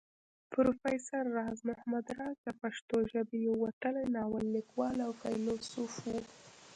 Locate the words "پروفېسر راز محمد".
0.51-2.05